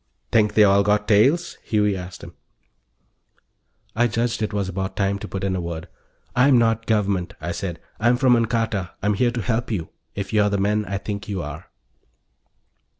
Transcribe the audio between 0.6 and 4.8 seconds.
all got tails?" Huey asked him. I judged it was